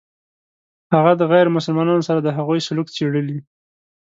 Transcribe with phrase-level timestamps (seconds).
[0.93, 3.37] هغه د غیر مسلمانانو سره د هغوی سلوک څېړلی.